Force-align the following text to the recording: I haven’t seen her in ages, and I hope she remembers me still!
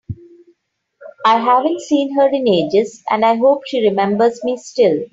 I 1.27 1.37
haven’t 1.39 1.79
seen 1.79 2.15
her 2.15 2.27
in 2.27 2.47
ages, 2.47 3.03
and 3.11 3.23
I 3.23 3.35
hope 3.37 3.61
she 3.67 3.87
remembers 3.87 4.43
me 4.43 4.57
still! 4.57 5.03